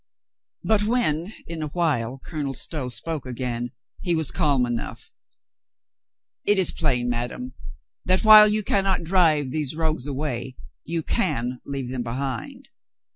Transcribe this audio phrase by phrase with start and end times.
[0.63, 3.69] But when, in ,a while, Colonel Stow spoke again,
[4.01, 5.11] he was calm enough.
[6.43, 7.53] "It is plain, madame,
[8.05, 12.69] that, while you can not drive these rogues away, you can leave them behind.